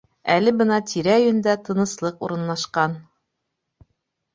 Әле 0.35 0.53
бына 0.61 0.79
тирә-йүндә 0.93 1.55
тыныслыҡ 1.69 2.27
урынлашҡан. 2.31 3.01